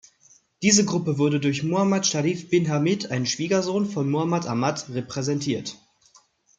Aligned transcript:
Diese 0.63 0.83
Gruppe 0.83 1.19
wurde 1.19 1.39
durch 1.39 1.61
Muhammad 1.61 2.07
Scharif 2.07 2.49
bin 2.49 2.67
Hamid, 2.71 3.11
einem 3.11 3.27
Schwiegersohn 3.27 3.85
von 3.87 4.09
Muhammad 4.09 4.47
Ahmad, 4.47 4.89
repräsentiert. 4.89 5.75